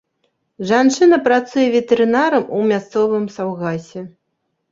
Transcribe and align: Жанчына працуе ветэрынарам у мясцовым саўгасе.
Жанчына 0.69 1.19
працуе 1.27 1.65
ветэрынарам 1.75 2.43
у 2.59 2.63
мясцовым 2.71 3.27
саўгасе. 3.35 4.01